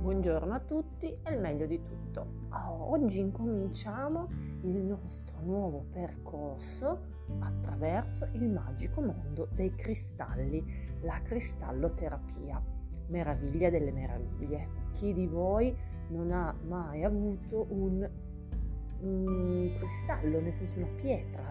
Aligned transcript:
Buongiorno 0.00 0.52
a 0.52 0.60
tutti 0.60 1.06
e 1.22 1.32
il 1.32 1.40
meglio 1.40 1.64
di 1.66 1.82
tutto. 1.82 2.46
Oggi 2.50 3.20
incominciamo 3.20 4.28
il 4.62 4.76
nostro 4.82 5.38
nuovo 5.40 5.86
percorso 5.90 7.16
attraverso 7.38 8.28
il 8.32 8.50
magico 8.50 9.00
mondo 9.00 9.48
dei 9.52 9.74
cristalli, 9.74 10.62
la 11.00 11.22
cristalloterapia, 11.22 12.62
meraviglia 13.06 13.70
delle 13.70 13.92
meraviglie. 13.92 14.68
Chi 14.92 15.14
di 15.14 15.26
voi 15.26 15.74
non 16.08 16.30
ha 16.32 16.54
mai 16.66 17.02
avuto 17.02 17.66
un, 17.70 18.06
un 19.00 19.70
cristallo, 19.78 20.40
nel 20.40 20.52
senso 20.52 20.78
una 20.78 20.88
pietra, 20.96 21.48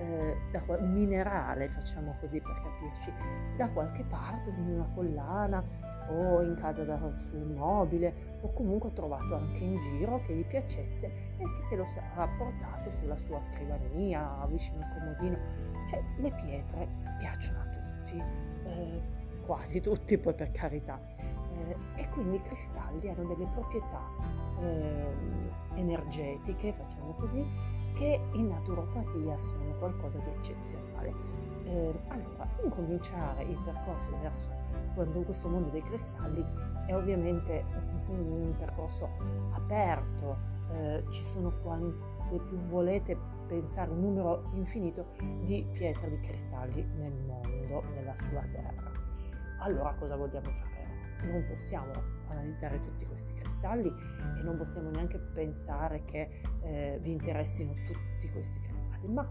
eh, 0.00 0.36
da, 0.50 0.62
un 0.66 0.92
minerale, 0.92 1.68
facciamo 1.68 2.16
così 2.20 2.40
per 2.40 2.60
capirci, 2.62 3.12
da 3.56 3.68
qualche 3.68 4.02
parte, 4.04 4.48
in 4.50 4.70
una 4.70 4.88
collana 4.94 5.62
o 6.08 6.42
in 6.42 6.56
casa 6.56 6.84
da, 6.84 6.98
su 7.18 7.36
un 7.36 7.54
mobile 7.54 8.38
o 8.40 8.52
comunque 8.52 8.92
trovato 8.92 9.36
anche 9.36 9.62
in 9.62 9.78
giro 9.78 10.20
che 10.22 10.34
gli 10.34 10.44
piacesse 10.44 11.06
e 11.36 11.44
che 11.44 11.62
se 11.62 11.76
lo 11.76 11.84
ha 12.16 12.28
portato 12.36 12.90
sulla 12.90 13.16
sua 13.18 13.40
scrivania, 13.40 14.44
vicino 14.48 14.78
al 14.78 14.92
comodino. 14.98 15.38
Cioè 15.88 16.02
le 16.16 16.32
pietre 16.32 16.88
piacciono 17.18 17.60
a 17.60 17.64
tutti, 17.64 18.22
eh, 18.64 19.00
quasi 19.44 19.80
tutti 19.80 20.16
poi 20.18 20.34
per 20.34 20.50
carità. 20.50 20.98
Eh, 21.18 22.00
e 22.00 22.08
quindi 22.08 22.36
i 22.36 22.40
cristalli 22.40 23.08
hanno 23.10 23.24
delle 23.24 23.46
proprietà 23.52 24.00
eh, 24.62 25.14
energetiche, 25.74 26.72
facciamo 26.72 27.12
così, 27.12 27.44
che 28.00 28.18
in 28.32 28.48
naturopatia 28.48 29.36
sono 29.36 29.74
qualcosa 29.78 30.18
di 30.20 30.30
eccezionale. 30.30 31.12
Eh, 31.64 31.94
allora, 32.08 32.48
incominciare 32.64 33.42
il 33.42 33.58
percorso 33.62 34.10
verso 34.22 34.48
questo 35.26 35.48
mondo 35.48 35.68
dei 35.68 35.82
cristalli 35.82 36.42
è 36.86 36.94
ovviamente 36.94 37.62
un 38.08 38.54
percorso 38.58 39.06
aperto, 39.52 40.38
eh, 40.72 41.04
ci 41.10 41.22
sono 41.22 41.52
quante 41.62 42.38
più 42.48 42.56
volete 42.68 43.18
pensare 43.46 43.90
un 43.90 44.00
numero 44.00 44.48
infinito 44.54 45.08
di 45.42 45.66
pietre 45.70 46.08
di 46.08 46.20
cristalli 46.20 46.82
nel 46.96 47.12
mondo, 47.26 47.82
nella 47.94 48.14
sulla 48.16 48.46
terra. 48.50 48.90
Allora 49.58 49.94
cosa 49.98 50.16
vogliamo 50.16 50.50
fare? 50.50 50.79
Non 51.22 51.44
possiamo 51.46 51.92
analizzare 52.28 52.80
tutti 52.80 53.04
questi 53.06 53.32
cristalli 53.34 53.88
e 53.88 54.42
non 54.42 54.56
possiamo 54.56 54.90
neanche 54.90 55.18
pensare 55.18 56.04
che 56.04 56.42
eh, 56.62 56.98
vi 57.02 57.12
interessino 57.12 57.74
tutti 57.86 58.30
questi 58.30 58.60
cristalli, 58.60 59.08
ma 59.08 59.28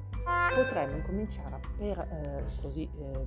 potremmo 0.56 0.98
incominciare 0.98 1.60
per 1.78 1.98
eh, 1.98 2.44
così 2.62 2.84
eh, 2.84 3.26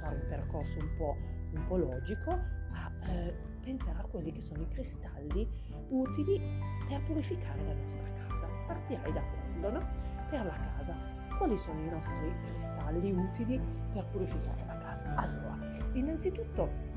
fare 0.00 0.16
un 0.16 0.26
percorso 0.28 0.78
un 0.78 0.88
po' 0.96 1.16
un 1.54 1.66
po' 1.66 1.76
logico 1.76 2.30
a 2.30 2.92
eh, 3.08 3.34
pensare 3.62 3.98
a 3.98 4.04
quelli 4.04 4.32
che 4.32 4.40
sono 4.40 4.62
i 4.62 4.68
cristalli 4.68 5.48
utili 5.88 6.40
per 6.88 7.02
purificare 7.04 7.64
la 7.64 7.74
nostra 7.74 8.04
casa. 8.28 8.46
Partirei 8.66 9.12
da 9.12 9.22
quello, 9.22 9.70
no? 9.78 9.88
Per 10.28 10.44
la 10.44 10.56
casa. 10.56 10.94
Quali 11.38 11.56
sono 11.58 11.80
i 11.82 11.88
nostri 11.88 12.32
cristalli 12.46 13.12
utili 13.12 13.60
per 13.92 14.04
purificare 14.06 14.64
la 14.66 14.78
casa? 14.78 15.14
Allora, 15.16 15.58
innanzitutto 15.92 16.94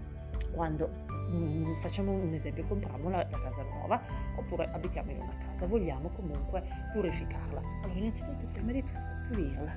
quando 0.51 0.89
mm, 1.31 1.75
facciamo 1.75 2.11
un 2.11 2.33
esempio, 2.33 2.65
compriamo 2.65 3.09
la, 3.09 3.25
la, 3.29 3.41
casa 3.41 3.63
nuova 3.63 4.01
oppure 4.35 4.69
abitiamo 4.71 5.11
in 5.11 5.21
una 5.21 5.35
casa, 5.45 5.65
vogliamo 5.67 6.09
comunque 6.09 6.63
purificarla. 6.93 7.61
Allora, 7.83 7.99
innanzitutto, 7.99 8.45
prima 8.51 8.71
di 8.71 8.83
tutto, 8.83 8.99
pulirla. 9.27 9.75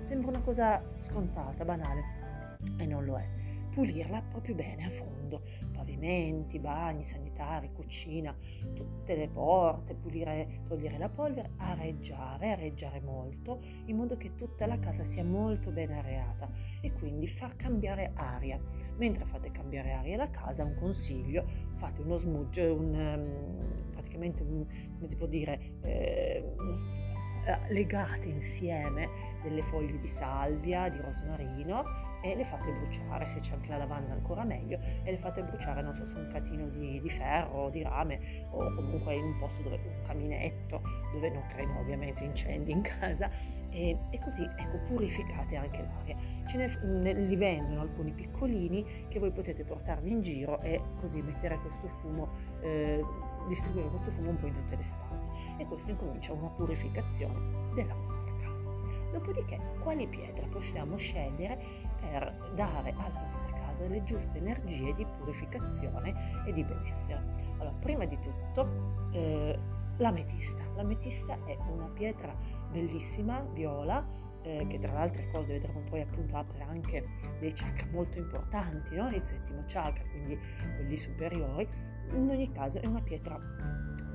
Sembra 0.00 0.30
una 0.30 0.40
cosa 0.40 0.82
scontata, 0.96 1.64
banale, 1.64 2.02
e 2.78 2.86
non 2.86 3.04
lo 3.04 3.18
è 3.18 3.49
pulirla 3.70 4.22
proprio 4.22 4.54
bene 4.54 4.84
a 4.84 4.90
fondo, 4.90 5.42
pavimenti, 5.72 6.58
bagni 6.58 7.04
sanitari, 7.04 7.70
cucina, 7.72 8.36
tutte 8.74 9.14
le 9.14 9.28
porte, 9.28 9.94
pulire, 9.94 10.62
togliere 10.66 10.98
la 10.98 11.08
polvere, 11.08 11.52
areggiare, 11.56 12.50
areggiare 12.52 13.00
molto, 13.00 13.60
in 13.86 13.96
modo 13.96 14.16
che 14.16 14.34
tutta 14.34 14.66
la 14.66 14.78
casa 14.78 15.04
sia 15.04 15.24
molto 15.24 15.70
ben 15.70 15.92
areata 15.92 16.50
e 16.80 16.92
quindi 16.92 17.28
far 17.28 17.56
cambiare 17.56 18.12
aria. 18.14 18.60
Mentre 18.96 19.24
fate 19.24 19.50
cambiare 19.50 19.92
aria 19.92 20.14
alla 20.14 20.30
casa, 20.30 20.64
un 20.64 20.74
consiglio, 20.74 21.44
fate 21.74 22.02
uno 22.02 22.16
smudge, 22.16 22.62
un, 22.66 22.94
um, 22.94 23.92
praticamente 23.92 24.42
un, 24.42 24.66
come 24.94 25.08
si 25.08 25.16
può 25.16 25.26
dire, 25.26 25.76
eh, 25.82 26.54
legate 27.68 28.28
insieme 28.28 29.08
delle 29.42 29.62
foglie 29.62 29.96
di 29.96 30.06
salvia, 30.06 30.88
di 30.88 31.00
rosmarino 31.00 32.08
e 32.22 32.34
le 32.34 32.44
fate 32.44 32.70
bruciare, 32.70 33.26
se 33.26 33.40
c'è 33.40 33.54
anche 33.54 33.70
la 33.70 33.78
lavanda 33.78 34.12
ancora 34.12 34.44
meglio, 34.44 34.78
e 35.02 35.10
le 35.10 35.16
fate 35.16 35.42
bruciare, 35.42 35.82
non 35.82 35.94
so, 35.94 36.04
su 36.04 36.18
un 36.18 36.28
catino 36.30 36.68
di, 36.68 37.00
di 37.00 37.08
ferro, 37.08 37.70
di 37.70 37.82
rame 37.82 38.46
o 38.50 38.74
comunque 38.74 39.14
in 39.14 39.24
un 39.24 39.38
posto 39.38 39.62
dove 39.62 39.76
un 39.76 40.02
caminetto 40.06 40.82
dove 41.12 41.30
non 41.30 41.44
creino 41.46 41.78
ovviamente 41.78 42.24
incendi 42.24 42.70
in 42.70 42.82
casa 42.82 43.30
e, 43.70 43.96
e 44.10 44.18
così 44.18 44.42
ecco 44.42 44.78
purificate 44.86 45.56
anche 45.56 45.82
l'aria. 45.82 46.16
Ce 46.46 46.56
ne, 46.56 46.78
ne, 46.82 47.12
li 47.14 47.36
vendono 47.36 47.80
alcuni 47.80 48.12
piccolini 48.12 49.06
che 49.08 49.18
voi 49.18 49.30
potete 49.30 49.64
portarvi 49.64 50.10
in 50.10 50.20
giro 50.20 50.60
e 50.60 50.80
così 51.00 51.20
mettere 51.22 51.56
questo 51.56 51.86
fumo, 52.00 52.28
eh, 52.60 53.02
distribuire 53.46 53.88
questo 53.88 54.10
fumo 54.10 54.30
un 54.30 54.36
po' 54.36 54.46
in 54.46 54.54
tutte 54.54 54.76
le 54.76 54.84
stanze 54.84 55.28
e 55.56 55.66
questo 55.66 55.90
incomincia 55.90 56.32
una 56.32 56.48
purificazione 56.48 57.72
della 57.74 57.94
vostra 57.94 58.32
casa. 58.40 58.64
Dopodiché, 59.12 59.60
quali 59.80 60.06
pietre 60.06 60.46
possiamo 60.46 60.96
scegliere 60.96 61.58
per 62.00 62.52
dare 62.54 62.94
alla 62.96 63.20
nostra 63.20 63.58
casa 63.58 63.86
le 63.86 64.02
giuste 64.04 64.38
energie 64.38 64.94
di 64.94 65.04
purificazione 65.18 66.44
e 66.46 66.52
di 66.52 66.62
benessere? 66.62 67.22
Allora, 67.58 67.76
prima 67.80 68.04
di 68.04 68.18
tutto, 68.20 69.10
eh, 69.12 69.58
l'ametista. 69.96 70.62
L'ametista 70.76 71.38
è 71.44 71.56
una 71.70 71.88
pietra 71.88 72.34
bellissima, 72.70 73.40
viola, 73.52 74.18
eh, 74.42 74.66
che 74.68 74.78
tra 74.78 74.92
le 74.92 74.98
altre 74.98 75.30
cose 75.30 75.54
vedremo 75.54 75.80
poi 75.80 76.00
appunto 76.00 76.36
apre 76.36 76.62
anche 76.62 77.06
dei 77.38 77.52
chakra 77.52 77.86
molto 77.90 78.18
importanti, 78.18 78.96
no? 78.96 79.08
il 79.08 79.22
settimo 79.22 79.62
chakra, 79.66 80.02
quindi 80.10 80.38
quelli 80.76 80.96
superiori. 80.96 81.68
In 82.12 82.28
ogni 82.28 82.50
caso 82.50 82.80
è 82.80 82.86
una 82.86 83.00
pietra 83.00 83.38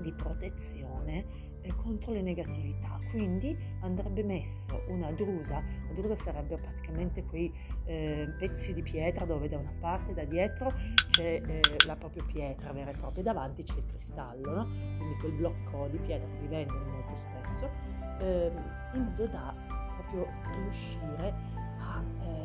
di 0.02 0.12
protezione 0.12 1.54
contro 1.74 2.12
le 2.12 2.22
negatività, 2.22 3.00
quindi 3.10 3.58
andrebbe 3.82 4.24
messo 4.24 4.84
una 4.88 5.12
drusa, 5.12 5.64
la 5.88 5.94
drusa 5.94 6.16
sarebbe 6.16 6.58
praticamente 6.58 7.24
quei 7.24 7.52
eh, 7.86 8.28
pezzi 8.38 8.74
di 8.74 8.82
pietra 8.82 9.26
dove 9.26 9.48
da 9.48 9.58
una 9.58 9.74
parte 9.80 10.14
da 10.14 10.24
dietro 10.26 10.72
c'è 11.10 11.42
eh, 11.46 11.62
la 11.86 11.96
propria 11.96 12.24
pietra 12.24 12.72
vera 12.72 12.92
e 12.92 12.98
propria, 12.98 13.24
davanti 13.24 13.64
c'è 13.64 13.78
il 13.78 13.86
cristallo, 13.86 14.54
no? 14.54 14.68
quindi 14.98 15.16
quel 15.20 15.32
blocco 15.34 15.88
di 15.88 15.98
pietra 15.98 16.28
che 16.28 16.40
li 16.42 16.48
vendono 16.48 16.86
molto 16.86 17.16
spesso, 17.16 17.70
eh, 18.20 18.52
in 18.94 19.04
modo 19.04 19.28
da 19.28 19.56
proprio 19.96 20.28
riuscire 20.62 21.34
a 21.80 22.04
eh, 22.24 22.45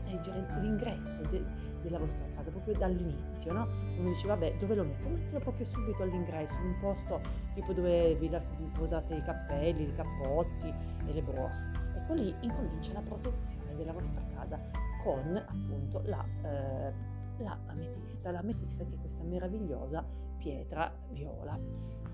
proteggere 0.00 0.46
l'ingresso 0.60 1.22
de- 1.30 1.44
della 1.82 1.98
vostra 1.98 2.26
casa 2.34 2.50
proprio 2.50 2.74
dall'inizio, 2.74 3.52
no? 3.52 3.66
Uno 3.98 4.08
dice 4.08 4.26
vabbè 4.26 4.56
dove 4.58 4.74
lo 4.74 4.84
metto? 4.84 5.08
Mettilo 5.08 5.38
proprio 5.38 5.66
subito 5.66 6.02
all'ingresso, 6.02 6.58
in 6.58 6.66
un 6.66 6.78
posto 6.80 7.20
tipo 7.54 7.72
dove 7.72 8.14
vi 8.16 8.30
posate 8.72 9.14
i 9.14 9.22
cappelli, 9.22 9.88
i 9.88 9.94
cappotti 9.94 10.68
e 11.06 11.12
le 11.12 11.22
borse. 11.22 11.70
Ecco 11.96 12.14
lì 12.14 12.34
incomincia 12.40 12.92
la 12.92 13.00
protezione 13.00 13.74
della 13.76 13.92
vostra 13.92 14.22
casa 14.34 14.60
con 15.02 15.36
appunto 15.36 16.02
la, 16.04 16.24
eh, 16.42 16.92
la 17.38 17.58
ametista, 17.66 18.30
l'ametista 18.30 18.84
che 18.84 18.94
è 18.94 18.98
questa 18.98 19.22
meravigliosa 19.22 20.04
pietra 20.40 20.92
viola. 21.10 21.58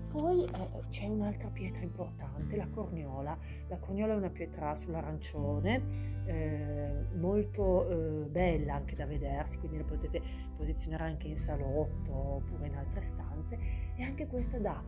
Poi 0.09 0.43
eh, 0.43 0.49
c'è 0.89 1.05
un'altra 1.05 1.49
pietra 1.49 1.81
importante, 1.83 2.55
la 2.55 2.67
corniola. 2.67 3.37
La 3.67 3.77
corniola 3.77 4.13
è 4.13 4.15
una 4.15 4.29
pietra 4.29 4.73
sull'arancione, 4.75 6.25
eh, 6.25 7.05
molto 7.15 7.89
eh, 7.89 8.27
bella 8.29 8.75
anche 8.75 8.95
da 8.95 9.05
vedersi, 9.05 9.57
quindi 9.59 9.77
la 9.77 9.83
potete 9.83 10.21
posizionare 10.55 11.03
anche 11.03 11.27
in 11.27 11.37
salotto 11.37 12.13
oppure 12.13 12.67
in 12.67 12.75
altre 12.75 13.01
stanze 13.01 13.57
e 13.95 14.03
anche 14.03 14.27
questa 14.27 14.59
dà 14.59 14.81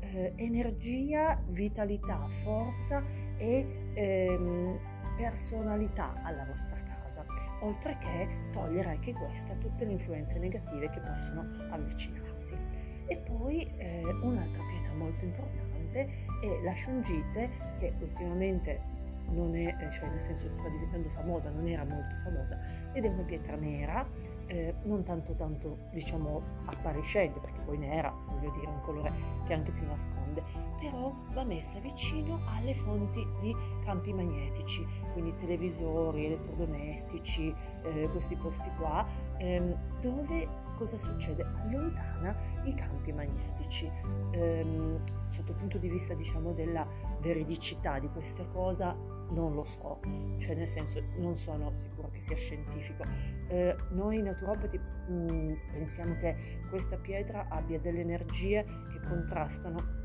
eh, 0.00 0.32
energia, 0.36 1.40
vitalità, 1.48 2.26
forza 2.28 3.02
e 3.36 3.92
ehm, 3.94 4.78
personalità 5.16 6.12
alla 6.22 6.44
vostra 6.44 6.76
casa, 6.82 7.24
oltre 7.60 7.96
che 7.98 8.50
togliere 8.52 8.90
anche 8.90 9.12
questa 9.12 9.54
tutte 9.54 9.84
le 9.84 9.92
influenze 9.92 10.38
negative 10.38 10.90
che 10.90 11.00
possono 11.00 11.40
avvicinarsi. 11.70 12.83
E 13.06 13.16
poi 13.16 13.70
eh, 13.76 14.02
un'altra 14.22 14.62
pietra 14.62 14.94
molto 14.94 15.24
importante 15.24 16.08
è 16.40 16.62
la 16.62 16.74
shungite 16.74 17.50
che 17.78 17.92
ultimamente 18.00 18.92
non 19.30 19.54
è, 19.56 19.76
eh, 19.78 19.90
cioè 19.90 20.08
nel 20.08 20.20
senso 20.20 20.52
sta 20.54 20.68
diventando 20.68 21.08
famosa, 21.08 21.50
non 21.50 21.66
era 21.66 21.84
molto 21.84 22.14
famosa, 22.22 22.58
ed 22.92 23.04
è 23.04 23.08
una 23.08 23.22
pietra 23.22 23.56
nera, 23.56 24.06
eh, 24.46 24.74
non 24.84 25.02
tanto 25.02 25.34
tanto 25.34 25.78
diciamo 25.92 26.42
appariscente, 26.66 27.40
perché 27.40 27.60
poi 27.60 27.78
nera, 27.78 28.12
voglio 28.26 28.50
dire, 28.50 28.66
un 28.66 28.80
colore 28.82 29.12
che 29.46 29.54
anche 29.54 29.70
si 29.70 29.84
nasconde, 29.86 30.42
però 30.78 31.14
va 31.32 31.44
messa 31.44 31.78
vicino 31.78 32.40
alle 32.46 32.74
fonti 32.74 33.26
di 33.40 33.54
campi 33.84 34.12
magnetici, 34.12 34.86
quindi 35.12 35.34
televisori, 35.36 36.26
elettrodomestici, 36.26 37.54
eh, 37.82 38.08
questi 38.10 38.36
posti 38.36 38.68
qua, 38.78 39.06
ehm, 39.38 39.74
dove 40.00 40.48
cosa 40.74 40.98
succede? 40.98 41.42
Allontana 41.42 42.34
i 42.64 42.74
campi 42.74 43.12
magnetici. 43.12 43.90
Ehm, 44.32 45.02
sotto 45.28 45.52
il 45.52 45.56
punto 45.58 45.78
di 45.78 45.88
vista 45.88 46.14
diciamo 46.14 46.52
della 46.52 46.86
veridicità 47.20 47.98
di 47.98 48.08
questa 48.08 48.44
cosa 48.46 48.96
non 49.30 49.54
lo 49.54 49.64
so, 49.64 50.00
cioè 50.38 50.54
nel 50.54 50.66
senso 50.66 51.02
non 51.16 51.36
sono 51.36 51.72
sicura 51.74 52.08
che 52.10 52.20
sia 52.20 52.36
scientifico. 52.36 53.04
Eh, 53.48 53.76
noi 53.90 54.22
naturopati 54.22 54.78
mh, 54.78 55.12
mm, 55.12 55.52
pensiamo 55.72 56.16
che 56.16 56.60
questa 56.68 56.96
pietra 56.96 57.48
abbia 57.48 57.78
delle 57.78 58.00
energie 58.00 58.64
che 58.64 59.00
contrastano 59.06 60.02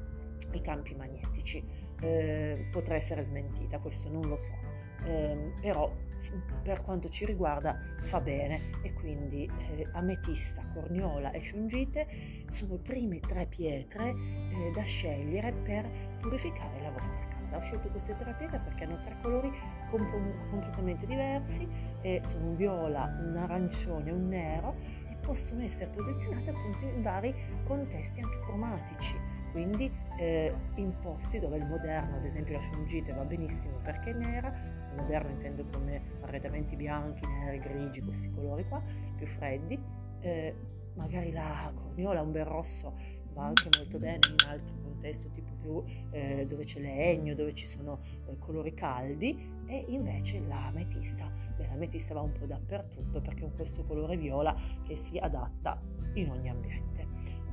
i 0.52 0.62
campi 0.62 0.96
magnetici. 0.96 1.64
Eh, 2.02 2.70
potrà 2.72 2.96
essere 2.96 3.22
smentita, 3.22 3.80
questo 3.80 4.10
non 4.10 4.28
lo 4.28 4.38
so, 4.38 4.54
eh, 5.06 5.54
però 5.62 5.92
per 6.64 6.82
quanto 6.82 7.08
ci 7.08 7.26
riguarda 7.26 7.80
fa 8.02 8.20
bene 8.20 8.72
e 8.82 8.94
quindi 8.94 9.50
eh, 9.70 9.88
ametista, 9.94 10.62
corniola 10.74 11.32
e 11.32 11.42
shungite 11.42 12.08
sono 12.50 12.74
le 12.74 12.80
prime 12.80 13.20
tre 13.22 13.46
pietre 13.46 14.10
eh, 14.10 14.72
da 14.74 14.84
scegliere 14.84 15.54
per 15.54 15.90
purificare 16.20 16.82
la 16.82 16.92
vostra 16.92 17.26
casa. 17.28 17.58
Ho 17.58 17.62
scelto 17.62 17.88
queste 17.90 18.16
tre 18.16 18.36
pietre 18.38 18.60
perché 18.60 18.84
hanno 18.84 19.00
tre 19.00 19.16
colori 19.22 19.52
comp- 19.90 20.50
completamente 20.50 21.06
diversi, 21.06 21.68
eh, 22.02 22.22
sono 22.26 22.48
un 22.48 22.56
viola, 22.56 23.18
un 23.22 23.38
arancione 23.38 24.10
e 24.10 24.14
un 24.14 24.28
nero 24.28 24.76
e 25.10 25.16
possono 25.22 25.64
essere 25.64 25.90
posizionate 25.90 26.50
appunto 26.50 26.86
in 26.86 27.02
vari 27.02 27.34
contesti 27.64 28.20
anche 28.20 28.40
cromatici 28.42 29.38
quindi 29.52 29.92
eh, 30.18 30.54
in 30.76 30.94
posti 31.00 31.40
dove 31.40 31.58
il 31.58 31.66
moderno, 31.66 32.18
ad 32.18 32.26
esempio 32.26 32.56
la 32.56 32.62
shungite 32.62 33.14
va 33.14 33.24
benissimo 33.24 33.78
perché 33.82 34.12
è 34.12 34.14
nera, 34.14 34.54
moderno 35.00 35.32
intendo 35.32 35.66
come 35.72 36.02
arredamenti 36.22 36.76
bianchi, 36.76 37.26
neri, 37.26 37.60
grigi, 37.60 38.02
questi 38.02 38.30
colori 38.32 38.68
qua, 38.68 38.82
più 39.16 39.28
freddi, 39.28 39.80
eh, 40.20 40.56
magari 40.96 41.32
la 41.32 41.72
corniola, 41.74 42.22
un 42.22 42.32
bel 42.32 42.46
rosso 42.46 43.18
va 43.34 43.46
anche 43.46 43.70
molto 43.78 43.98
bene 43.98 44.20
in 44.28 44.48
altri 44.48 44.76
contesti 44.82 45.32
tipo 45.32 45.52
più 45.62 45.84
eh, 46.12 46.46
dove 46.48 46.64
c'è 46.64 46.80
legno, 46.80 47.36
dove 47.36 47.54
ci 47.54 47.66
sono 47.66 48.00
eh, 48.28 48.38
colori 48.38 48.74
caldi. 48.74 49.58
E 49.66 49.86
invece 49.88 50.40
l'ametista, 50.40 51.32
l'ametista 51.58 52.14
va 52.14 52.22
un 52.22 52.32
po' 52.32 52.46
dappertutto 52.46 53.22
perché 53.22 53.46
è 53.46 53.52
questo 53.54 53.84
colore 53.84 54.18
viola 54.18 54.56
che 54.84 54.96
si 54.96 55.18
adatta 55.18 55.80
in 56.14 56.32
ogni 56.32 56.50
ambiente. 56.50 57.08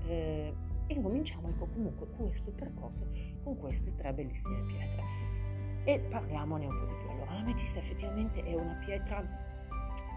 Eh, 0.06 0.54
e 0.88 0.94
incominciamo 0.94 1.48
ecco 1.48 1.66
comunque 1.66 2.06
questo 2.16 2.52
percorso 2.52 3.08
con 3.42 3.56
queste 3.58 3.92
tre 3.96 4.12
bellissime 4.14 4.62
pietre 4.62 5.35
e 5.86 6.00
parliamone 6.00 6.66
un 6.66 6.78
po' 6.78 6.84
di 6.84 6.94
più. 6.94 7.10
Allora, 7.10 7.32
l'ametista 7.34 7.78
effettivamente 7.78 8.42
è 8.42 8.54
una 8.54 8.74
pietra 8.84 9.24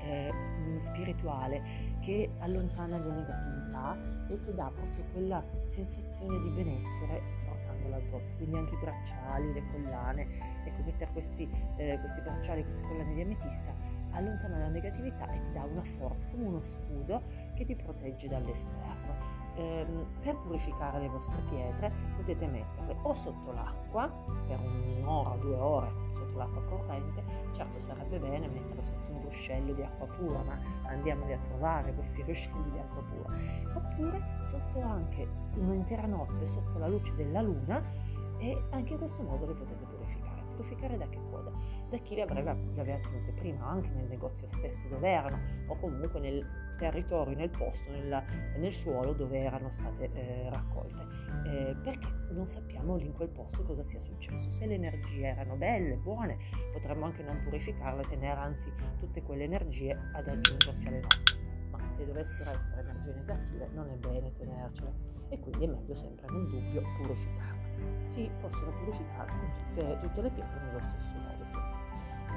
eh, 0.01 0.33
spirituale 0.80 1.62
che 2.01 2.31
allontana 2.39 2.98
le 2.98 3.12
negatività 3.12 3.98
e 4.30 4.39
che 4.39 4.54
dà 4.54 4.71
proprio 4.74 5.04
quella 5.12 5.44
sensazione 5.66 6.39
di 6.39 6.50
benessere 6.50 7.21
portandola 7.45 7.98
addosso, 7.98 8.33
quindi 8.36 8.57
anche 8.57 8.74
i 8.74 8.77
bracciali, 8.77 9.54
le 9.54 9.63
collane, 9.71 10.27
ecco 10.66 10.81
mettere 10.83 11.12
questi, 11.12 11.48
eh, 11.77 12.00
questi 12.00 12.21
bracciali, 12.21 12.63
queste 12.63 12.83
collane 12.88 13.13
di 13.13 13.21
ametista 13.21 13.71
allontana 14.12 14.57
la 14.57 14.69
negatività 14.69 15.31
e 15.31 15.39
ti 15.39 15.51
dà 15.51 15.63
una 15.66 15.83
forza 15.83 16.25
come 16.30 16.45
uno 16.45 16.60
scudo 16.60 17.21
che 17.54 17.63
ti 17.63 17.75
protegge 17.75 18.27
dall'esterno 18.27 19.39
ehm, 19.56 20.06
per 20.22 20.36
purificare 20.38 21.00
le 21.00 21.10
vostre 21.10 21.42
pietre 21.50 21.92
potete 22.16 22.48
metterle 22.48 22.98
o 23.01 23.13
sotto 23.13 23.51
l'acqua 23.51 24.07
per 24.48 24.60
un'ora 24.60 25.31
o 25.31 25.38
due 25.38 25.56
ore 25.56 25.92
sotto 26.13 26.38
l'acqua 26.38 26.62
corrente, 26.63 27.24
certo 27.54 27.80
sarebbe 27.80 28.19
bene 28.19 28.48
metterle 28.48 28.84
sotto 28.84 29.12
un 29.12 29.22
ruscello 29.24 29.74
di 29.74 29.81
acqua 29.81 30.07
pura, 30.07 30.44
ma 30.44 30.57
andiamoli 30.84 31.34
a 31.34 31.40
trovare 31.40 31.94
questi 31.94 32.24
ruscelli 32.28 32.72
di 32.72 32.80
acqua 32.80 33.04
pura, 33.04 33.36
oppure 33.74 34.22
sotto 34.40 34.81
anche 34.81 35.28
un'intera 35.56 36.06
notte 36.06 36.45
sotto 36.45 36.78
la 36.78 36.88
luce 36.88 37.13
della 37.16 37.42
luna 37.42 37.81
e 38.38 38.57
anche 38.72 38.94
in 38.94 39.00
questo 39.00 39.22
modo 39.24 39.45
le 39.45 39.54
potete 39.54 39.84
purificare. 39.86 40.49
Purificare 40.60 40.98
da 40.98 41.08
che 41.08 41.22
cosa? 41.32 41.54
Da 41.90 41.98
chi 42.00 42.16
le 42.16 42.24
aveva, 42.24 42.54
le 42.54 42.82
aveva 42.82 42.98
tenute 42.98 43.32
prima, 43.32 43.66
anche 43.66 43.88
nel 43.92 44.08
negozio 44.10 44.50
stesso 44.50 44.90
dove 44.90 45.10
erano, 45.10 45.40
o 45.68 45.78
comunque 45.78 46.20
nel 46.20 46.46
territorio, 46.78 47.34
nel 47.34 47.50
posto, 47.50 47.90
nel, 47.90 48.22
nel 48.58 48.72
suolo 48.74 49.14
dove 49.14 49.40
erano 49.40 49.70
state 49.70 50.12
eh, 50.12 50.50
raccolte, 50.50 51.06
eh, 51.46 51.78
perché 51.82 52.10
non 52.34 52.46
sappiamo 52.46 52.98
lì 52.98 53.06
in 53.06 53.14
quel 53.14 53.30
posto 53.30 53.64
cosa 53.64 53.84
sia 53.84 54.02
successo. 54.02 54.52
Se 54.52 54.66
le 54.66 54.74
energie 54.74 55.28
erano 55.28 55.56
belle, 55.56 55.96
buone, 55.96 56.38
potremmo 56.74 57.06
anche 57.06 57.24
non 57.24 57.42
purificarle, 57.42 58.04
tenere 58.10 58.42
anzi 58.42 58.70
tutte 58.98 59.22
quelle 59.22 59.46
energie 59.46 59.98
ad 60.12 60.28
aggiungersi 60.28 60.88
alle 60.88 61.00
nostre. 61.00 61.38
Ma 61.72 61.86
se 61.86 62.06
dovessero 62.06 62.52
essere 62.52 62.82
energie 62.82 63.14
negative 63.14 63.70
non 63.74 63.90
è 63.90 63.96
bene 63.96 64.34
tenercele 64.34 64.94
e 65.30 65.40
quindi 65.40 65.64
è 65.64 65.68
meglio 65.68 65.96
sempre 65.96 66.30
nel 66.30 66.50
dubbio 66.50 66.82
purificarle. 66.98 67.59
Si 68.02 68.30
possono 68.40 68.72
purificare 68.72 69.31
tutte, 69.58 70.00
tutte 70.02 70.22
le 70.22 70.30
pietre 70.30 70.60
nello 70.66 70.80
stesso 70.80 71.16
modo. 71.18 71.46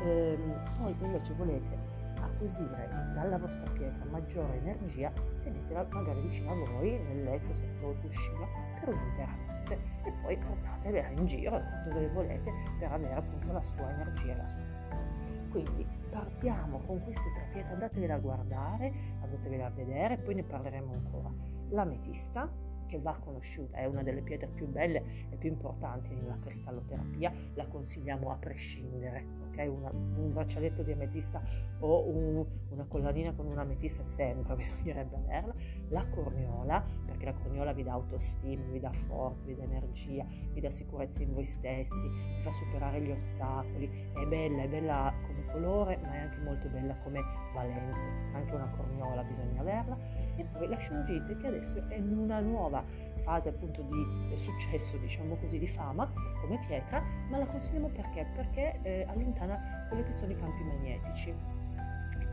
Eh, 0.04 0.38
poi 0.78 0.94
se 0.94 1.04
invece 1.04 1.32
volete 1.34 1.78
acquisire 2.20 2.88
dalla 3.14 3.38
vostra 3.38 3.68
pietra 3.70 4.04
maggiore 4.10 4.56
energia, 4.58 5.12
tenetela 5.42 5.86
magari 5.90 6.20
vicino 6.22 6.52
a 6.52 6.54
voi 6.54 6.98
nel 6.98 7.24
letto, 7.24 7.52
sotto 7.52 7.90
il 7.90 7.98
cuscino 8.00 8.46
per 8.80 8.94
un'intera 8.94 9.52
notte 9.72 9.78
e 10.04 10.12
poi 10.22 10.36
portatela 10.36 11.08
in 11.08 11.26
giro 11.26 11.60
dove 11.84 12.08
volete 12.08 12.52
per 12.78 12.92
avere 12.92 13.14
appunto 13.14 13.52
la 13.52 13.62
sua 13.62 13.90
energia 13.90 14.32
e 14.32 14.36
la 14.36 14.46
sua 14.46 14.62
forza. 14.88 15.32
Quindi 15.50 15.86
partiamo 16.10 16.78
con 16.86 17.02
queste 17.02 17.30
tre 17.34 17.48
pietre, 17.52 17.72
andatevela 17.72 18.14
a 18.14 18.18
guardare, 18.18 18.92
andatevela 19.20 19.66
a 19.66 19.70
vedere, 19.70 20.18
poi 20.18 20.34
ne 20.34 20.42
parleremo 20.42 20.92
ancora. 20.92 21.30
L'ametista, 21.70 22.50
che 22.92 22.98
va 22.98 23.16
conosciuta, 23.18 23.78
è 23.78 23.86
una 23.86 24.02
delle 24.02 24.20
pietre 24.20 24.48
più 24.48 24.68
belle 24.68 25.02
e 25.30 25.36
più 25.36 25.48
importanti 25.48 26.14
nella 26.14 26.36
cristalloterapia, 26.38 27.32
la 27.54 27.66
consigliamo 27.66 28.30
a 28.30 28.36
prescindere, 28.36 29.24
ok? 29.48 29.66
Una, 29.74 29.90
un 29.90 30.30
braccialetto 30.34 30.82
di 30.82 30.92
ametista 30.92 31.40
o 31.78 32.06
un, 32.06 32.44
una 32.68 32.84
collanina 32.84 33.32
con 33.32 33.46
un'ametista 33.46 34.02
sempre 34.02 34.54
bisognerebbe 34.56 35.16
averla, 35.16 35.54
la 35.88 36.06
corniola, 36.06 36.86
perché 37.06 37.24
la 37.24 37.32
corniola 37.32 37.72
vi 37.72 37.82
dà 37.82 37.92
autostima, 37.92 38.62
vi 38.70 38.78
dà 38.78 38.92
forza, 38.92 39.42
vi 39.46 39.54
dà 39.54 39.62
energia, 39.62 40.26
vi 40.52 40.60
dà 40.60 40.68
sicurezza 40.68 41.22
in 41.22 41.32
voi 41.32 41.46
stessi, 41.46 42.06
vi 42.06 42.42
fa 42.42 42.50
superare 42.50 43.00
gli 43.00 43.10
ostacoli, 43.10 43.88
è 44.12 44.26
bella, 44.26 44.64
è 44.64 44.68
bella 44.68 45.14
colore, 45.52 45.98
ma 46.02 46.14
è 46.14 46.18
anche 46.18 46.38
molto 46.38 46.68
bella 46.68 46.94
come 47.02 47.20
valenze, 47.52 48.08
anche 48.32 48.54
una 48.54 48.68
corniola 48.76 49.22
bisogna 49.22 49.60
averla 49.60 49.96
e 50.36 50.44
poi 50.44 50.66
la 50.66 50.78
shungite 50.78 51.36
che 51.36 51.46
adesso 51.46 51.86
è 51.88 51.96
in 51.96 52.16
una 52.16 52.40
nuova 52.40 52.82
fase 53.18 53.50
appunto 53.50 53.82
di 53.82 54.36
successo, 54.36 54.96
diciamo 54.96 55.36
così, 55.36 55.58
di 55.58 55.68
fama 55.68 56.10
come 56.40 56.58
pietra, 56.66 57.02
ma 57.28 57.38
la 57.38 57.46
consigliamo 57.46 57.88
perché? 57.88 58.26
Perché 58.34 58.80
eh, 58.82 59.06
allontana 59.08 59.86
quelli 59.88 60.04
che 60.04 60.12
sono 60.12 60.32
i 60.32 60.36
campi 60.36 60.62
magnetici 60.64 61.34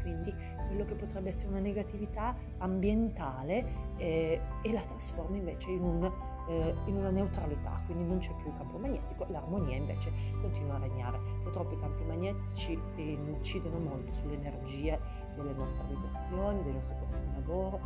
quindi 0.02 0.34
quello 0.68 0.86
che 0.86 0.96
potrebbe 0.96 1.30
essere 1.30 1.50
una 1.50 1.60
negatività 1.60 2.36
ambientale 2.58 3.66
eh, 3.98 4.40
e 4.62 4.72
la 4.72 4.82
trasforma 4.82 5.36
invece 5.36 5.72
in 5.72 5.82
un 5.82 6.12
eh, 6.50 6.76
in 6.86 6.98
una 6.98 7.12
neutralità, 7.12 7.82
quindi 7.86 8.04
non 8.04 8.18
c'è 8.18 8.34
più 8.36 8.48
il 8.48 8.58
campo 8.58 8.78
magnetico, 8.78 9.26
l'armonia 9.30 9.76
invece 9.76 10.12
continua 10.42 10.76
a 10.76 10.80
regnare. 10.80 11.20
Purtroppo 11.44 11.76
i 11.76 11.80
campi 11.80 12.04
magnetici 12.04 12.80
incidono 12.96 13.78
molto 13.78 14.12
sulle 14.12 14.34
energie 14.34 15.00
delle 15.36 15.54
nostre 15.54 15.84
abitazioni, 15.84 16.64
dei 16.64 16.74
nostri 16.74 16.96
posti 17.00 17.20
di 17.20 17.34
lavoro, 17.34 17.80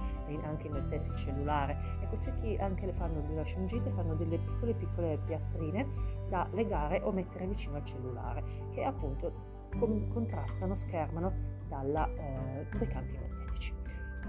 anche 0.43 0.69
noi 0.69 0.81
stessi 0.81 1.11
cellulari. 1.15 1.75
Ecco, 2.01 2.17
c'è 2.17 2.33
chi 2.35 2.55
anche 2.55 2.85
le 2.85 2.93
fanno 2.93 3.21
della 3.21 3.43
scungite, 3.43 3.91
fanno 3.91 4.15
delle 4.15 4.37
piccole 4.37 4.73
piccole 4.73 5.19
piastrine 5.25 5.87
da 6.29 6.47
legare 6.51 7.01
o 7.03 7.11
mettere 7.11 7.45
vicino 7.45 7.75
al 7.75 7.83
cellulare, 7.83 8.43
che 8.71 8.83
appunto 8.83 9.51
contrastano, 9.77 10.73
schermano 10.73 11.33
dalla, 11.67 12.07
eh, 12.07 12.65
dai 12.77 12.87
campi 12.87 13.13
magnetici. 13.13 13.42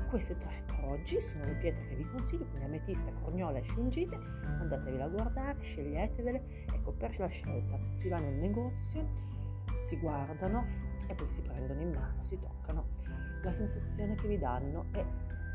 Queste 0.09 0.37
tre 0.37 0.65
oggi 0.85 1.21
sono 1.21 1.45
le 1.45 1.55
pietre 1.55 1.87
che 1.87 1.97
vi 1.97 2.07
consiglio, 2.07 2.45
quindi 2.47 2.67
ametista, 2.67 3.11
corniola 3.23 3.59
e 3.59 3.65
scungite, 3.65 4.17
andatevele 4.45 5.03
a 5.03 5.09
guardare, 5.09 5.61
sceglietevele, 5.61 6.67
ecco 6.73 6.93
per 6.93 7.19
la 7.19 7.27
scelta 7.27 7.79
si 7.91 8.09
va 8.09 8.19
nel 8.19 8.35
negozio, 8.35 9.05
si 9.77 9.99
guardano 9.99 10.65
e 11.09 11.15
poi 11.15 11.29
si 11.29 11.43
prendono 11.43 11.81
in 11.81 11.91
mano, 11.91 12.23
si 12.23 12.39
toccano. 12.39 12.89
La 13.43 13.53
sensazione 13.53 14.15
che 14.15 14.29
vi 14.29 14.39
danno 14.39 14.87
è 14.93 15.05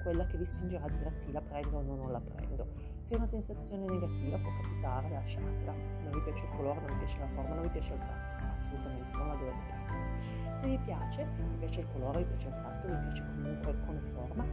quella 0.03 0.25
che 0.25 0.37
vi 0.37 0.45
spingerà 0.45 0.85
a 0.85 0.89
dire 0.89 1.09
sì, 1.09 1.31
la 1.31 1.41
prendo 1.41 1.77
o 1.77 1.81
no, 1.81 1.95
non 1.95 2.11
la 2.11 2.21
prendo. 2.21 2.67
Se 2.99 3.13
è 3.13 3.17
una 3.17 3.25
sensazione 3.25 3.85
negativa 3.85 4.37
può 4.37 4.51
capitare, 4.61 5.09
lasciatela. 5.09 5.71
Non 5.73 6.11
vi 6.11 6.21
piace 6.21 6.43
il 6.43 6.49
colore, 6.51 6.79
non 6.81 6.91
vi 6.91 6.97
piace 6.97 7.19
la 7.19 7.27
forma, 7.27 7.55
non 7.55 7.63
vi 7.63 7.69
piace 7.69 7.93
il 7.93 7.99
tatto, 7.99 8.61
assolutamente 8.61 9.17
non 9.17 9.27
la 9.27 9.35
dovete 9.35 9.57
prendere. 9.85 10.48
Se 10.59 10.67
vi 10.67 10.77
piace, 10.79 11.25
vi 11.37 11.55
piace 11.59 11.79
il 11.79 11.87
colore, 11.93 12.19
vi 12.19 12.25
piace 12.31 12.49
il 12.49 12.53
tatto, 12.55 12.87
vi 12.89 12.97
piace 12.97 13.23
comunque 13.23 13.79
come 13.85 13.99
forma, 14.01 14.45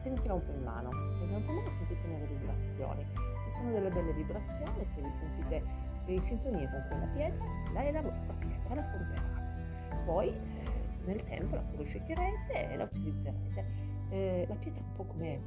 tenetela 0.00 0.34
un 0.34 0.44
po' 0.44 0.50
in 0.50 0.62
mano, 0.64 0.90
tenetela 0.90 1.36
un 1.36 1.44
po' 1.44 1.50
in 1.50 1.56
mano 1.58 1.68
e 1.68 1.70
sentite 1.70 2.08
le 2.08 2.26
vibrazioni. 2.26 3.06
Se 3.44 3.50
sono 3.50 3.70
delle 3.70 3.88
belle 3.88 4.12
vibrazioni, 4.12 4.84
se 4.84 5.00
vi 5.00 5.08
sentite 5.08 5.64
in 6.06 6.20
sintonia 6.20 6.68
con 6.68 6.84
quella 6.88 7.06
pietra, 7.12 7.44
lei 7.74 7.86
è 7.86 7.92
la 7.92 8.02
vostra 8.02 8.34
pietra, 8.34 8.74
la 8.74 8.90
comprate. 8.90 10.04
Poi 10.04 10.28
eh, 10.30 10.34
nel 11.04 11.22
tempo 11.22 11.54
la 11.54 11.62
purificherete 11.62 12.70
e 12.72 12.76
la 12.76 12.82
utilizzerete. 12.82 13.64
Eh, 14.08 14.46
la 14.48 14.56
pietra 14.56 14.82
è 14.82 14.84
un 14.84 14.92
po' 14.94 15.04
come 15.04 15.40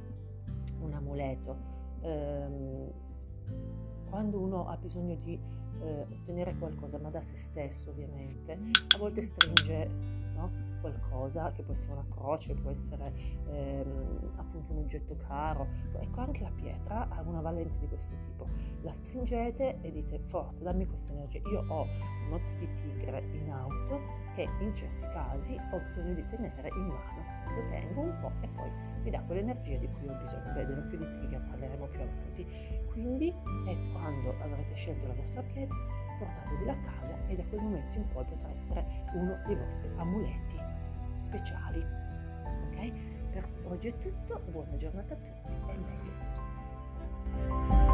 un 0.80 0.94
amuleto. 0.94 1.56
Eh, 2.00 2.94
quando 4.08 4.40
uno 4.40 4.66
ha 4.66 4.78
bisogno 4.78 5.14
di 5.16 5.38
eh, 5.80 6.06
ottenere 6.10 6.54
qualcosa, 6.56 6.98
ma 6.98 7.10
da 7.10 7.20
se 7.20 7.36
stesso 7.36 7.90
ovviamente, 7.90 8.58
a 8.94 8.98
volte 8.98 9.22
stringe 9.22 9.88
no? 10.34 10.50
qualcosa 10.80 11.50
che 11.52 11.62
può 11.62 11.72
essere 11.72 11.92
una 11.92 12.06
croce, 12.08 12.54
può 12.54 12.70
essere 12.70 13.12
ehm, 13.48 14.32
appunto 14.36 14.72
un 14.72 14.78
oggetto 14.78 15.16
caro. 15.26 15.66
Ecco, 15.98 16.20
anche 16.20 16.42
la 16.42 16.50
pietra 16.54 17.08
ha 17.08 17.22
una 17.22 17.40
valenza 17.40 17.78
di 17.78 17.88
questo 17.88 18.14
tipo. 18.24 18.46
La 18.82 18.92
stringete 18.92 19.80
e 19.80 19.90
dite 19.90 20.18
forza, 20.20 20.62
dammi 20.62 20.86
questa 20.86 21.12
energia. 21.12 21.40
Io 21.48 21.64
ho 21.68 21.82
un 21.82 22.32
occhio 22.32 22.58
di 22.58 22.72
tigre 22.72 23.24
in 23.32 23.50
auto 23.50 24.00
che 24.34 24.48
in 24.60 24.74
certi 24.74 25.02
casi 25.12 25.56
ho 25.72 25.80
bisogno 25.88 26.14
di 26.14 26.26
tenere 26.28 26.68
in 26.68 26.86
mano. 26.86 27.25
Lo 27.54 27.68
tengo 27.68 28.00
un 28.00 28.18
po' 28.20 28.32
e 28.40 28.48
poi 28.48 28.68
mi 29.02 29.10
dà 29.10 29.20
quell'energia 29.20 29.78
di 29.78 29.88
cui 29.88 30.08
ho 30.08 30.14
bisogno. 30.14 30.52
Beh, 30.52 30.66
dell'occhio 30.66 30.98
di 30.98 31.20
tigre 31.20 31.38
parleremo 31.38 31.86
più 31.86 32.00
avanti. 32.00 32.44
Quindi 32.90 33.30
è 33.30 33.76
quando 33.92 34.34
avrete 34.40 34.74
scelto 34.74 35.06
la 35.06 35.14
vostra 35.14 35.42
pietra, 35.42 35.76
portatevela 36.18 36.72
a 36.72 36.76
casa 36.76 37.16
e 37.26 37.36
da 37.36 37.44
quel 37.44 37.60
momento 37.60 37.98
in 37.98 38.08
poi 38.08 38.24
potrà 38.24 38.50
essere 38.50 38.84
uno 39.14 39.40
dei 39.46 39.54
vostri 39.56 39.88
amuleti 39.96 40.58
speciali. 41.16 41.84
Ok? 42.70 42.92
Per 43.30 43.48
oggi 43.64 43.88
è 43.88 43.98
tutto, 43.98 44.40
buona 44.50 44.76
giornata 44.76 45.14
a 45.14 45.16
tutti 45.16 45.70
e 45.70 45.78
meglio. 45.78 47.85